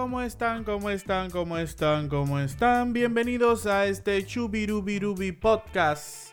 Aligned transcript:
¿Cómo 0.00 0.22
están? 0.22 0.64
¿Cómo 0.64 0.88
están? 0.88 1.30
¿Cómo 1.30 1.58
están? 1.58 2.08
¿Cómo 2.08 2.40
están? 2.40 2.94
Bienvenidos 2.94 3.66
a 3.66 3.84
este 3.84 4.24
Chubirubirubi 4.24 5.32
Podcast. 5.32 6.30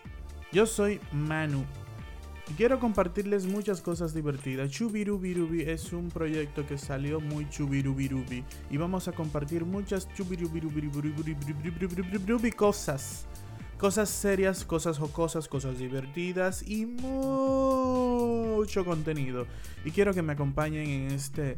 Yo 0.54 0.66
soy 0.66 1.02
Manu. 1.12 1.66
Y 2.50 2.54
quiero 2.54 2.80
compartirles 2.80 3.46
muchas 3.46 3.82
cosas 3.82 4.14
divertidas. 4.14 4.72
Chubirubirubi 4.72 5.64
es 5.64 5.92
un 5.92 6.08
proyecto 6.08 6.66
que 6.66 6.78
salió 6.78 7.20
muy 7.20 7.50
chubirubirubi. 7.50 8.46
Y 8.70 8.78
vamos 8.78 9.10
a 9.10 9.12
compartir 9.12 9.66
muchas 9.66 10.08
chubirubirubi 10.16 11.02
cosas. 12.54 13.28
Cosas 13.78 14.08
serias, 14.08 14.64
cosas 14.64 14.98
jocosas, 14.98 15.50
cosas 15.50 15.78
divertidas 15.78 16.64
y 16.66 16.86
mucho 18.28 18.86
contenido. 18.86 19.48
Y 19.86 19.92
quiero 19.92 20.14
que 20.14 20.22
me 20.22 20.34
acompañen 20.34 20.90
en 20.90 21.12
este 21.12 21.56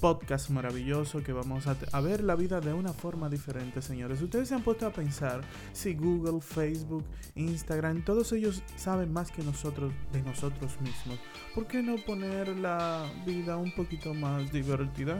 podcast 0.00 0.50
maravilloso 0.50 1.22
que 1.22 1.32
vamos 1.32 1.66
a, 1.66 2.00
ver 2.00 2.22
la 2.22 2.36
vida 2.36 2.60
de 2.60 2.72
una 2.72 2.92
forma 2.92 3.28
diferente, 3.28 3.82
señores. 3.82 4.22
Ustedes 4.22 4.48
se 4.48 4.54
han 4.54 4.62
puesto 4.62 4.86
a 4.86 4.92
pensar 4.92 5.40
si 5.72 5.94
Google, 5.94 6.40
Facebook, 6.40 7.04
Instagram, 7.34 8.04
todos 8.04 8.32
ellos 8.32 8.62
saben 8.76 9.12
más 9.12 9.30
que 9.30 9.42
nosotros 9.42 9.92
de 10.12 10.22
nosotros 10.22 10.80
mismos. 10.80 11.18
¿Por 11.54 11.66
qué 11.66 11.82
no 11.82 11.96
poner 11.96 12.48
la 12.56 13.10
vida 13.26 13.56
un 13.56 13.74
poquito 13.74 14.14
más 14.14 14.50
divertida? 14.52 15.18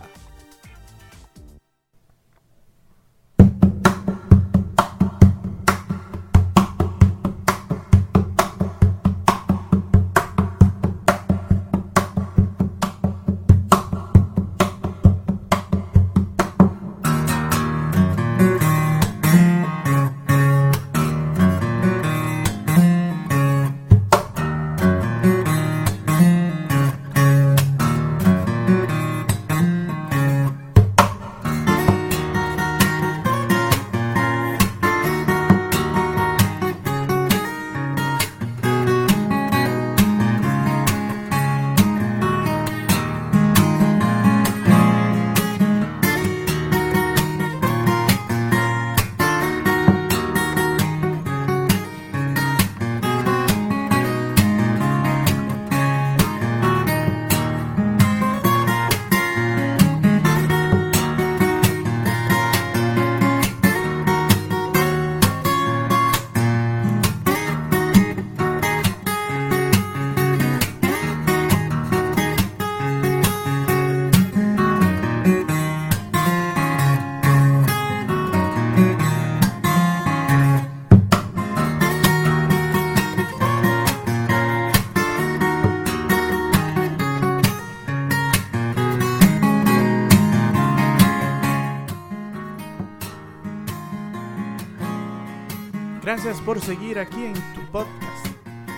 Gracias 96.08 96.40
por 96.40 96.58
seguir 96.58 96.98
aquí 96.98 97.22
en 97.22 97.34
tu 97.34 97.60
podcast. 97.70 98.26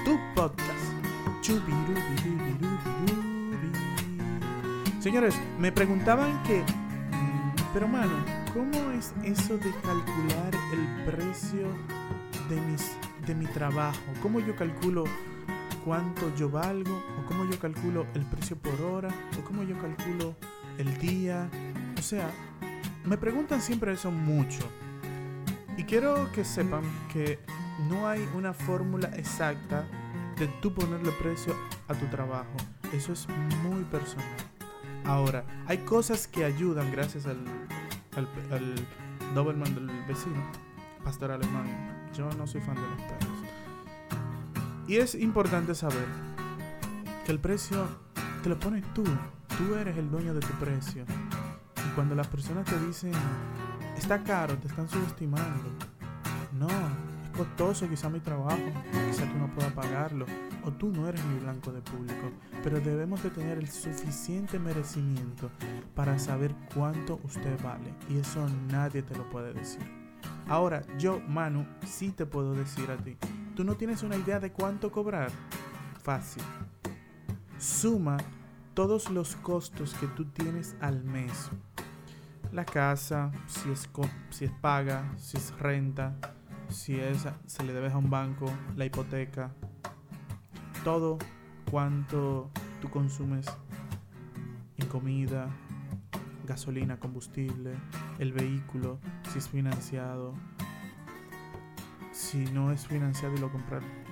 Tu 0.04 0.18
podcast. 0.34 0.66
Señores, 4.98 5.36
me 5.56 5.70
preguntaban 5.70 6.42
que, 6.42 6.64
pero 7.72 7.86
mano, 7.86 8.10
¿cómo 8.52 8.90
es 8.90 9.14
eso 9.22 9.56
de 9.58 9.70
calcular 9.80 10.50
el 10.72 11.04
precio 11.04 11.68
de, 12.48 12.60
mis, 12.62 12.96
de 13.24 13.36
mi 13.36 13.46
trabajo? 13.46 14.00
¿Cómo 14.24 14.40
yo 14.40 14.56
calculo 14.56 15.04
cuánto 15.84 16.34
yo 16.34 16.50
valgo? 16.50 17.00
¿O 17.16 17.28
cómo 17.28 17.48
yo 17.48 17.60
calculo 17.60 18.08
el 18.14 18.24
precio 18.26 18.56
por 18.56 18.74
hora? 18.82 19.08
¿O 19.40 19.44
cómo 19.44 19.62
yo 19.62 19.78
calculo 19.80 20.34
el 20.78 20.98
día? 20.98 21.48
O 21.96 22.02
sea, 22.02 22.28
me 23.04 23.16
preguntan 23.16 23.60
siempre 23.60 23.92
eso 23.92 24.10
mucho. 24.10 24.68
Y 25.80 25.84
quiero 25.84 26.30
que 26.32 26.44
sepan 26.44 26.82
que 27.10 27.38
no 27.88 28.06
hay 28.06 28.28
una 28.34 28.52
fórmula 28.52 29.08
exacta 29.16 29.86
de 30.38 30.46
tú 30.60 30.74
ponerle 30.74 31.10
precio 31.12 31.56
a 31.88 31.94
tu 31.94 32.04
trabajo. 32.08 32.54
Eso 32.92 33.14
es 33.14 33.26
muy 33.62 33.82
personal. 33.84 34.28
Ahora, 35.06 35.42
hay 35.66 35.78
cosas 35.78 36.26
que 36.28 36.44
ayudan 36.44 36.92
gracias 36.92 37.24
al, 37.24 37.38
al, 38.14 38.28
al 38.52 38.74
Doberman 39.34 39.74
del 39.74 39.86
vecino, 40.06 40.42
Pastor 41.02 41.30
Alemán. 41.30 42.10
Yo 42.14 42.28
no 42.36 42.46
soy 42.46 42.60
fan 42.60 42.74
de 42.74 42.82
los 42.82 43.00
perros. 43.00 43.38
Y 44.86 44.96
es 44.96 45.14
importante 45.14 45.74
saber 45.74 46.04
que 47.24 47.32
el 47.32 47.38
precio 47.38 47.88
te 48.42 48.50
lo 48.50 48.60
pones 48.60 48.84
tú. 48.92 49.04
Tú 49.56 49.74
eres 49.76 49.96
el 49.96 50.10
dueño 50.10 50.34
de 50.34 50.40
tu 50.40 50.52
precio. 50.58 51.06
Y 51.86 51.94
cuando 51.94 52.14
las 52.14 52.26
personas 52.26 52.66
te 52.66 52.78
dicen 52.86 53.12
está 54.00 54.22
caro, 54.24 54.56
te 54.56 54.66
están 54.66 54.88
subestimando. 54.88 55.68
No, 56.58 56.68
es 56.68 57.30
costoso 57.36 57.88
quizá 57.88 58.08
mi 58.08 58.20
trabajo, 58.20 58.58
quizá 59.08 59.30
tú 59.30 59.38
no 59.38 59.54
puedas 59.54 59.72
pagarlo, 59.72 60.26
o 60.64 60.72
tú 60.72 60.90
no 60.90 61.06
eres 61.06 61.22
mi 61.26 61.38
blanco 61.38 61.70
de 61.70 61.82
público, 61.82 62.30
pero 62.64 62.80
debemos 62.80 63.22
de 63.22 63.30
tener 63.30 63.58
el 63.58 63.68
suficiente 63.68 64.58
merecimiento 64.58 65.50
para 65.94 66.18
saber 66.18 66.54
cuánto 66.74 67.20
usted 67.24 67.62
vale, 67.62 67.94
y 68.08 68.18
eso 68.18 68.46
nadie 68.70 69.02
te 69.02 69.14
lo 69.16 69.28
puede 69.28 69.52
decir. 69.52 69.82
Ahora, 70.48 70.82
yo, 70.98 71.20
Manu, 71.28 71.66
sí 71.86 72.10
te 72.10 72.26
puedo 72.26 72.54
decir 72.54 72.90
a 72.90 72.96
ti, 72.96 73.16
¿tú 73.54 73.64
no 73.64 73.76
tienes 73.76 74.02
una 74.02 74.16
idea 74.16 74.40
de 74.40 74.50
cuánto 74.50 74.90
cobrar? 74.90 75.30
Fácil. 76.02 76.42
Suma 77.58 78.16
todos 78.72 79.10
los 79.10 79.36
costos 79.36 79.94
que 79.94 80.06
tú 80.06 80.24
tienes 80.24 80.74
al 80.80 81.04
mes 81.04 81.50
la 82.52 82.64
casa, 82.64 83.30
si 83.46 83.70
es, 83.70 83.88
si 84.30 84.44
es 84.44 84.50
paga, 84.50 85.04
si 85.16 85.36
es 85.36 85.56
renta, 85.58 86.16
si 86.68 86.98
es, 86.98 87.26
se 87.46 87.64
le 87.64 87.72
debes 87.72 87.92
a 87.92 87.98
un 87.98 88.10
banco, 88.10 88.50
la 88.76 88.84
hipoteca, 88.84 89.52
todo 90.84 91.18
cuanto 91.70 92.50
tú 92.80 92.90
consumes 92.90 93.46
en 94.78 94.86
comida, 94.86 95.48
gasolina, 96.46 96.98
combustible, 96.98 97.74
el 98.18 98.32
vehículo, 98.32 98.98
si 99.30 99.38
es 99.38 99.48
financiado, 99.48 100.34
si 102.12 102.44
no 102.46 102.72
es 102.72 102.86
financiado 102.86 103.34
y 103.34 103.38
lo, 103.38 103.50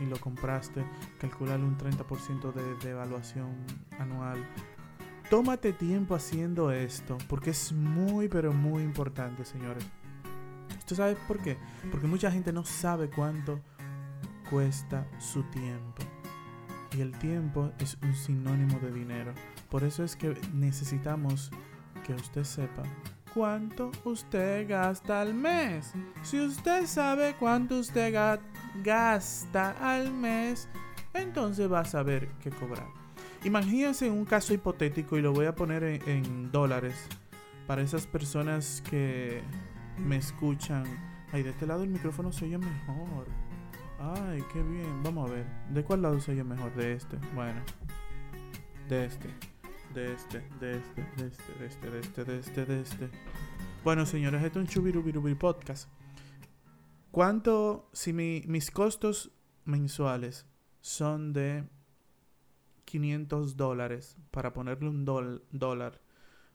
y 0.01 0.07
lo 0.07 0.19
compraste, 0.21 0.85
calcular 1.19 1.59
un 1.61 1.77
30% 1.77 2.53
de, 2.53 2.75
de 2.77 2.91
evaluación 2.91 3.51
anual, 3.99 4.39
Tómate 5.31 5.75
tiempo 5.75 6.15
haciendo 6.15 6.71
esto, 6.71 7.19
porque 7.29 7.51
es 7.51 7.73
muy, 7.73 8.29
pero 8.29 8.53
muy 8.53 8.83
importante, 8.83 9.45
señores. 9.45 9.85
¿Tú 10.87 10.95
sabes 10.95 11.19
por 11.29 11.39
qué? 11.43 11.59
Porque 11.91 12.07
mucha 12.07 12.31
gente 12.31 12.51
no 12.51 12.65
sabe 12.65 13.11
cuánto 13.11 13.61
cuesta 14.49 15.07
su 15.19 15.43
tiempo. 15.45 16.03
Y 16.97 17.03
el 17.03 17.13
tiempo 17.19 17.71
es 17.79 17.99
un 18.03 18.15
sinónimo 18.15 18.79
de 18.79 18.91
dinero. 18.91 19.35
Por 19.71 19.85
eso 19.85 20.03
es 20.03 20.17
que 20.17 20.35
necesitamos 20.55 21.51
que 22.07 22.15
usted 22.15 22.45
sepa 22.45 22.85
cuánto 23.35 23.93
usted 24.05 24.67
gasta 24.67 25.21
al 25.21 25.35
mes. 25.35 25.93
Si 26.23 26.41
usted 26.41 26.87
sabe 26.87 27.37
cuánto 27.39 27.79
usted 27.81 28.15
gasta 28.83 29.73
al 29.73 30.11
mes, 30.11 30.71
entonces 31.13 31.71
va 31.71 31.81
a 31.81 31.85
saber 31.85 32.31
qué 32.43 32.49
cobrar. 32.51 32.89
Imagínense 33.45 34.11
un 34.11 34.25
caso 34.25 34.53
hipotético 34.53 35.17
y 35.17 35.23
lo 35.23 35.33
voy 35.33 35.47
a 35.47 35.55
poner 35.55 35.85
en, 35.85 36.51
dólares 36.51 36.95
para 37.67 37.83
esas 37.83 38.07
personas 38.07 38.83
que 38.91 39.43
me 39.99 40.17
escuchan. 40.17 40.85
Ay, 41.33 41.43
de 41.43 41.51
este 41.51 41.67
lado 41.67 41.85
el 41.85 41.91
micrófono 41.91 42.33
se 42.33 42.47
oye 42.47 42.59
mejor. 42.59 43.27
Ay, 44.01 44.43
qué 44.53 44.63
bien. 44.63 45.03
Vamos 45.03 45.31
a 45.31 45.35
ver. 45.35 45.47
¿De 45.71 45.85
cuál 45.85 46.03
lado 46.03 46.21
se 46.21 46.33
oye 46.33 46.43
mejor? 46.43 46.75
De 46.75 46.95
este. 46.95 47.17
Bueno. 47.35 47.61
De 48.89 49.05
este. 49.05 49.29
De 49.95 50.13
este, 50.13 50.43
de 50.61 50.77
este, 50.77 51.03
de 51.17 51.27
este, 51.27 51.53
de 51.59 51.67
este, 51.67 51.91
de 51.91 52.01
este, 52.01 52.25
de 52.25 52.39
este, 52.39 52.67
de 52.67 52.81
este. 52.81 53.09
Bueno, 53.85 54.05
señores, 54.05 54.43
esto 54.43 54.61
es 54.61 54.67
un 54.67 54.71
chubirubirubi 54.71 55.35
podcast. 55.35 55.89
¿Cuánto, 57.11 57.89
si 57.93 58.13
mi, 58.13 58.43
mis 58.47 58.71
costos 58.71 59.31
mensuales 59.65 60.47
son 60.81 61.33
de 61.33 61.65
500 62.89 63.57
dólares, 63.59 64.17
para 64.31 64.55
ponerle 64.55 64.89
un 64.89 65.05
dólar, 65.05 66.01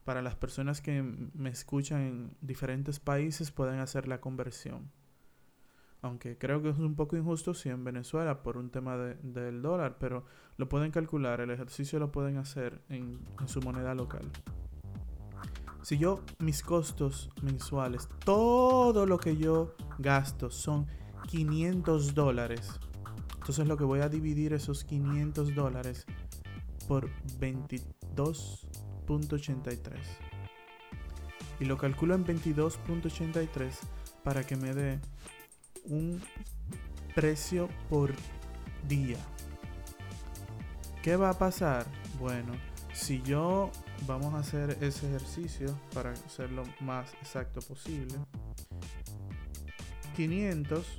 para 0.03 0.23
las 0.23 0.35
personas 0.35 0.81
que 0.81 1.03
me 1.03 1.49
escuchan 1.49 2.01
en 2.01 2.37
diferentes 2.41 2.99
países 2.99 3.51
pueden 3.51 3.79
hacer 3.79 4.07
la 4.07 4.19
conversión. 4.19 4.91
Aunque 6.01 6.37
creo 6.37 6.61
que 6.61 6.69
es 6.69 6.77
un 6.79 6.95
poco 6.95 7.15
injusto 7.15 7.53
si 7.53 7.69
en 7.69 7.83
Venezuela 7.83 8.41
por 8.41 8.57
un 8.57 8.71
tema 8.71 8.97
del 8.97 9.61
dólar, 9.61 9.97
pero 9.99 10.25
lo 10.57 10.67
pueden 10.67 10.91
calcular, 10.91 11.39
el 11.39 11.51
ejercicio 11.51 11.99
lo 11.99 12.11
pueden 12.11 12.37
hacer 12.37 12.81
en, 12.89 13.19
en 13.39 13.47
su 13.47 13.61
moneda 13.61 13.93
local. 13.93 14.29
Si 15.83 15.97
yo, 15.99 16.23
mis 16.39 16.63
costos 16.63 17.29
mensuales, 17.43 18.09
todo 18.25 19.05
lo 19.05 19.19
que 19.19 19.37
yo 19.37 19.75
gasto 19.99 20.49
son 20.49 20.87
500 21.27 22.15
dólares, 22.15 22.79
entonces 23.43 23.67
lo 23.67 23.75
que 23.75 23.83
voy 23.83 23.99
a 23.99 24.07
dividir 24.07 24.53
esos 24.53 24.85
500 24.85 25.53
dólares 25.53 26.05
por 26.87 27.09
22.83. 27.39 29.99
Y 31.59 31.65
lo 31.65 31.77
calculo 31.77 32.15
en 32.15 32.25
22.83 32.25 33.73
para 34.23 34.45
que 34.45 34.55
me 34.55 34.73
dé 34.73 34.99
un 35.85 36.21
precio 37.13 37.69
por 37.89 38.13
día. 38.87 39.17
¿Qué 41.01 41.15
va 41.15 41.29
a 41.29 41.37
pasar? 41.37 41.85
Bueno, 42.19 42.53
si 42.93 43.21
yo 43.21 43.71
vamos 44.07 44.33
a 44.33 44.39
hacer 44.39 44.77
ese 44.81 45.07
ejercicio 45.07 45.77
para 45.93 46.11
hacerlo 46.11 46.63
más 46.79 47.13
exacto 47.15 47.61
posible. 47.61 48.15
500 50.15 50.97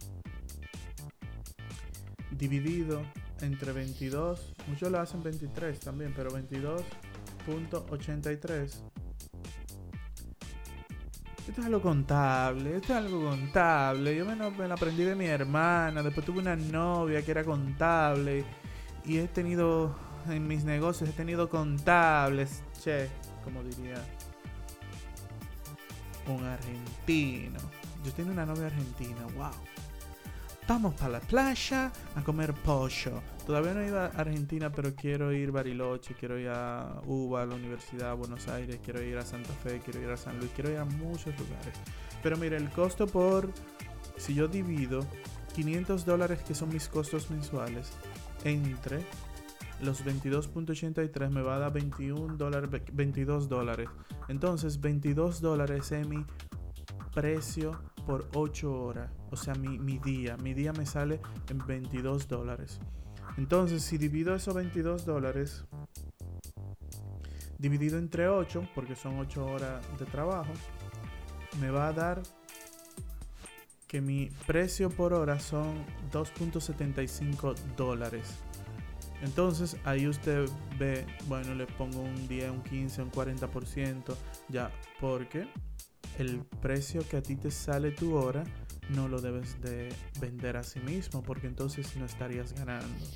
dividido 2.33 3.03
entre 3.41 3.73
22, 3.73 4.55
muchos 4.69 4.91
lo 4.91 5.01
hacen 5.01 5.23
23 5.23 5.81
también, 5.81 6.13
pero 6.15 6.31
22.83. 6.31 8.83
Esto 11.47 11.61
es 11.61 11.67
algo 11.67 11.83
contable, 11.83 12.77
esto 12.77 12.95
es 12.95 12.99
algo 12.99 13.29
contable. 13.29 14.17
Yo 14.17 14.25
me, 14.25 14.35
me 14.35 14.69
lo 14.69 14.75
aprendí 14.75 15.05
de 15.05 15.15
mi 15.15 15.27
hermana, 15.27 16.03
después 16.03 16.25
tuve 16.25 16.39
una 16.41 16.57
novia 16.57 17.23
que 17.23 17.31
era 17.31 17.45
contable 17.45 18.47
y 19.05 19.19
he 19.19 19.29
tenido 19.29 19.95
en 20.29 20.47
mis 20.47 20.65
negocios, 20.65 21.11
he 21.11 21.13
tenido 21.13 21.51
contables, 21.51 22.63
che, 22.83 23.11
como 23.45 23.63
diría 23.63 24.03
un 26.29 26.45
argentino. 26.45 27.59
Yo 28.05 28.13
tengo 28.13 28.31
una 28.31 28.47
novia 28.47 28.67
argentina, 28.67 29.27
wow. 29.37 29.51
Vamos 30.67 30.95
para 30.95 31.11
la 31.11 31.21
playa 31.21 31.93
a 32.15 32.23
comer 32.23 32.55
pollo. 32.55 33.23
Todavía 33.47 33.75
no 33.75 33.81
he 33.81 33.91
a 33.91 34.07
Argentina, 34.07 34.73
pero 34.73 34.95
quiero 34.95 35.31
ir 35.31 35.51
a 35.51 35.53
Bariloche, 35.53 36.15
quiero 36.15 36.39
ir 36.39 36.49
a 36.49 37.03
UBA, 37.07 37.43
a 37.43 37.47
la 37.47 37.55
Universidad 37.55 38.11
de 38.11 38.17
Buenos 38.17 38.49
Aires, 38.49 38.81
quiero 38.83 39.03
ir 39.03 39.19
a 39.19 39.23
Santa 39.27 39.53
Fe, 39.63 39.81
quiero 39.85 40.01
ir 40.01 40.09
a 40.09 40.17
San 40.17 40.39
Luis, 40.39 40.51
quiero 40.55 40.71
ir 40.71 40.79
a 40.79 40.87
muchos 40.87 41.39
lugares. 41.39 41.75
Pero 42.23 42.39
mire, 42.39 42.57
el 42.57 42.71
costo 42.71 43.07
por, 43.07 43.53
si 44.17 44.35
yo 44.35 44.49
divido 44.49 45.05
500 45.55 46.07
dólares 46.07 46.43
que 46.43 46.55
son 46.55 46.71
mis 46.71 46.89
costos 46.89 47.31
mensuales 47.31 47.93
entre 48.45 49.05
los 49.83 50.03
22.83 50.05 51.29
me 51.29 51.43
va 51.43 51.57
a 51.57 51.59
dar 51.59 51.73
21 51.73 52.37
dólares, 52.37 52.71
22 52.91 53.51
dólares. 53.51 53.89
Entonces 54.29 54.81
22 54.81 55.43
dólares 55.43 55.93
es 55.93 56.09
mi 56.09 56.25
precio 57.13 57.79
por 58.07 58.29
8 58.35 58.73
horas. 58.73 59.11
O 59.31 59.37
sea, 59.37 59.55
mi, 59.55 59.79
mi 59.79 59.99
día. 59.99 60.37
Mi 60.37 60.55
día 60.55 60.73
me 60.73 60.87
sale 60.87 61.21
en 61.49 61.59
22 61.59 62.29
dólares. 62.29 62.81
Entonces, 63.37 63.83
si 63.83 63.99
divido 63.99 64.35
esos 64.35 64.55
22 64.55 65.05
dólares 65.05 65.65
dividido 67.59 67.99
entre 67.99 68.29
8, 68.29 68.69
porque 68.75 68.95
son 68.95 69.19
8 69.19 69.47
horas 69.47 69.99
de 69.99 70.05
trabajo, 70.05 70.53
me 71.61 71.71
va 71.71 71.89
a 71.89 71.93
dar 71.93 72.23
que 73.89 74.01
mi 74.01 74.29
precio 74.47 74.91
por 74.91 75.15
hora 75.15 75.39
son 75.39 75.85
2.75 76.13 77.55
dólares. 77.77 78.35
Entonces 79.23 79.77
ahí 79.85 80.09
usted 80.09 80.49
ve, 80.79 81.07
bueno, 81.27 81.55
le 81.55 81.67
pongo 81.67 82.01
un 82.01 82.29
10, 82.29 82.51
un 82.51 82.63
15, 82.63 83.03
un 83.03 83.13
40%, 83.13 84.15
ya, 84.49 84.71
porque 85.01 85.47
el 86.19 86.43
precio 86.61 87.07
que 87.09 87.17
a 87.17 87.23
ti 87.23 87.37
te 87.37 87.51
sale 87.51 87.91
tu 87.91 88.15
hora 88.15 88.45
no 88.91 89.09
lo 89.09 89.21
debes 89.21 89.61
de 89.63 89.89
vender 90.21 90.57
a 90.57 90.63
sí 90.63 90.81
mismo 90.81 91.23
porque 91.23 91.47
entonces 91.47 91.97
no 91.97 92.05
estarías 92.05 92.53
ganando. 92.53 93.07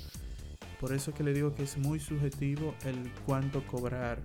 Por 0.79 0.93
eso 0.93 1.13
que 1.13 1.23
le 1.23 1.33
digo 1.33 1.53
que 1.53 1.63
es 1.63 1.77
muy 1.77 1.99
subjetivo 1.99 2.73
el 2.85 3.11
cuánto 3.25 3.65
cobrar. 3.67 4.19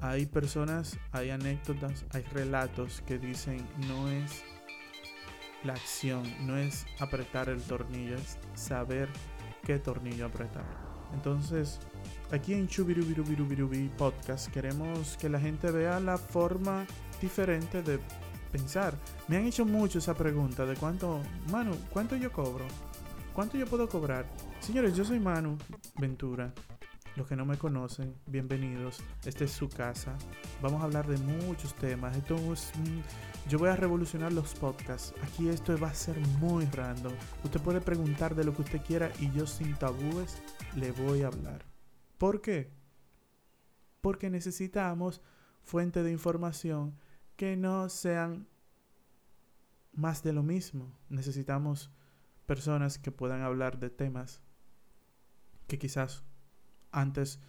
Hay 0.00 0.26
personas, 0.26 0.98
hay 1.12 1.30
anécdotas, 1.30 2.04
hay 2.12 2.22
relatos 2.32 3.02
que 3.02 3.18
dicen 3.18 3.66
no 3.88 4.08
es 4.08 4.42
la 5.64 5.74
acción, 5.74 6.22
no 6.46 6.56
es 6.56 6.86
apretar 6.98 7.48
el 7.48 7.60
tornillo, 7.62 8.16
es 8.16 8.38
saber 8.54 9.08
qué 9.64 9.78
tornillo 9.78 10.26
apretar. 10.26 10.64
Entonces, 11.12 11.78
aquí 12.30 12.54
en 12.54 12.68
Chubirubirubirubirubi 12.68 13.90
Podcast 13.96 14.48
queremos 14.48 15.16
que 15.16 15.28
la 15.28 15.40
gente 15.40 15.70
vea 15.70 16.00
la 16.00 16.18
forma 16.18 16.86
diferente 17.20 17.82
de 17.82 17.98
pensar. 18.52 18.94
Me 19.28 19.36
han 19.36 19.46
hecho 19.46 19.64
mucho 19.64 19.98
esa 19.98 20.14
pregunta 20.14 20.64
de 20.64 20.76
cuánto, 20.76 21.20
Manu, 21.50 21.76
¿cuánto 21.90 22.16
yo 22.16 22.32
cobro? 22.32 22.64
¿Cuánto 23.32 23.58
yo 23.58 23.66
puedo 23.66 23.88
cobrar? 23.88 24.26
Señores, 24.60 24.96
yo 24.96 25.04
soy 25.04 25.20
Manu 25.20 25.58
Ventura. 25.98 26.52
Los 27.16 27.26
que 27.26 27.36
no 27.36 27.46
me 27.46 27.56
conocen, 27.56 28.14
bienvenidos. 28.26 29.02
Esta 29.24 29.44
es 29.44 29.50
su 29.50 29.70
casa. 29.70 30.16
Vamos 30.60 30.82
a 30.82 30.84
hablar 30.84 31.06
de 31.06 31.16
muchos 31.16 31.74
temas. 31.74 32.14
Esto 32.14 32.36
es, 32.52 32.72
yo 33.48 33.58
voy 33.58 33.70
a 33.70 33.76
revolucionar 33.76 34.32
los 34.32 34.54
podcasts. 34.54 35.14
Aquí 35.22 35.48
esto 35.48 35.78
va 35.78 35.88
a 35.88 35.94
ser 35.94 36.18
muy 36.40 36.66
random. 36.66 37.14
Usted 37.42 37.60
puede 37.60 37.80
preguntar 37.80 38.34
de 38.34 38.44
lo 38.44 38.54
que 38.54 38.62
usted 38.62 38.82
quiera 38.82 39.10
y 39.18 39.30
yo 39.32 39.46
sin 39.46 39.74
tabúes 39.76 40.42
le 40.74 40.92
voy 40.92 41.22
a 41.22 41.28
hablar. 41.28 41.64
¿Por 42.18 42.42
qué? 42.42 42.70
Porque 44.02 44.28
necesitamos 44.28 45.22
fuente 45.62 46.02
de 46.02 46.12
información 46.12 46.98
que 47.36 47.56
no 47.56 47.88
sean 47.88 48.46
más 49.92 50.22
de 50.22 50.32
lo 50.32 50.42
mismo. 50.42 50.92
Necesitamos 51.08 51.90
personas 52.46 52.98
que 52.98 53.10
puedan 53.10 53.42
hablar 53.42 53.78
de 53.78 53.90
temas 53.90 54.42
que 55.66 55.78
quizás 55.78 56.24
antes, 56.92 57.40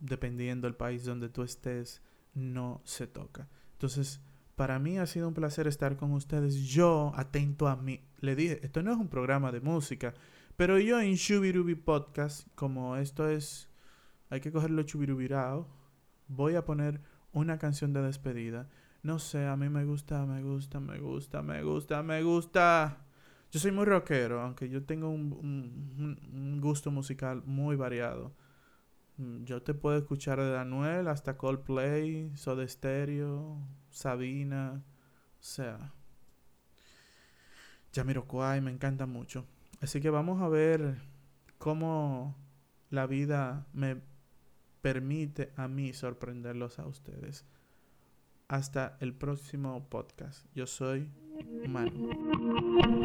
dependiendo 0.00 0.66
del 0.66 0.76
país 0.76 1.04
donde 1.04 1.28
tú 1.28 1.42
estés, 1.42 2.02
no 2.34 2.80
se 2.84 3.06
toca. 3.06 3.48
Entonces, 3.72 4.20
para 4.56 4.78
mí 4.78 4.98
ha 4.98 5.06
sido 5.06 5.28
un 5.28 5.34
placer 5.34 5.66
estar 5.66 5.96
con 5.96 6.12
ustedes. 6.12 6.56
Yo, 6.56 7.12
atento 7.14 7.68
a 7.68 7.76
mí, 7.76 8.00
le 8.20 8.34
dije, 8.36 8.60
esto 8.64 8.82
no 8.82 8.92
es 8.92 8.98
un 8.98 9.08
programa 9.08 9.52
de 9.52 9.60
música, 9.60 10.14
pero 10.56 10.78
yo 10.78 11.00
en 11.00 11.14
Shubirubi 11.14 11.74
Podcast, 11.74 12.46
como 12.54 12.96
esto 12.96 13.28
es, 13.28 13.68
hay 14.30 14.40
que 14.40 14.52
cogerlo 14.52 14.82
chubirubirao, 14.82 15.68
voy 16.28 16.54
a 16.54 16.64
poner 16.64 17.00
una 17.32 17.58
canción 17.58 17.92
de 17.92 18.02
despedida. 18.02 18.68
No 19.02 19.18
sé, 19.18 19.46
a 19.46 19.56
mí 19.56 19.68
me 19.68 19.84
gusta, 19.84 20.24
me 20.26 20.42
gusta, 20.42 20.78
me 20.78 21.00
gusta, 21.00 21.42
me 21.42 21.62
gusta, 21.62 22.02
me 22.04 22.22
gusta. 22.22 23.04
Yo 23.50 23.58
soy 23.58 23.72
muy 23.72 23.84
rockero, 23.84 24.40
aunque 24.40 24.68
yo 24.68 24.84
tengo 24.84 25.10
un, 25.10 26.58
gusto 26.60 26.90
musical 26.90 27.42
muy 27.44 27.74
variado. 27.76 28.32
Mm, 29.18 29.44
yo 29.44 29.62
te 29.62 29.74
puedo 29.74 29.98
escuchar 29.98 30.38
de 30.40 30.50
Daniel 30.50 31.08
hasta 31.08 31.36
Coldplay, 31.36 32.32
Soda 32.36 32.66
Stereo, 32.66 33.58
Sabina, 33.90 34.84
o 35.40 35.42
sea, 35.42 35.92
Jamiroquai, 37.94 38.60
me 38.60 38.70
encanta 38.70 39.06
mucho. 39.06 39.44
Así 39.80 40.00
que 40.00 40.10
vamos 40.10 40.40
a 40.42 40.48
ver 40.48 41.02
cómo 41.58 42.36
la 42.90 43.06
vida 43.06 43.66
me 43.72 44.00
permite 44.80 45.52
a 45.56 45.68
mí 45.68 45.92
sorprenderlos 45.92 46.78
a 46.78 46.86
ustedes. 46.86 47.44
Hasta 48.52 48.98
el 49.00 49.14
próximo 49.14 49.88
podcast. 49.88 50.44
Yo 50.54 50.66
soy 50.66 51.08
Manu. 51.66 53.01